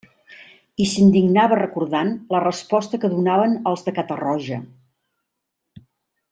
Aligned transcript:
I 0.85 0.87
s'indignava 0.93 1.59
recordant 1.59 2.09
la 2.37 2.41
resposta 2.45 3.01
que 3.05 3.13
donaven 3.13 3.55
els 3.73 3.87
de 3.89 3.97
Catarroja. 4.01 4.61